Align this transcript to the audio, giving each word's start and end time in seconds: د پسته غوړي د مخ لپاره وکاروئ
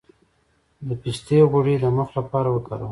د 0.87 0.89
پسته 1.01 1.37
غوړي 1.51 1.75
د 1.79 1.85
مخ 1.97 2.09
لپاره 2.19 2.47
وکاروئ 2.51 2.79